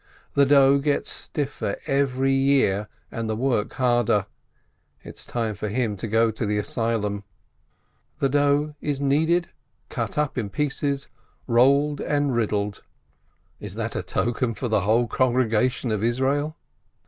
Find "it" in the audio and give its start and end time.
5.03-5.19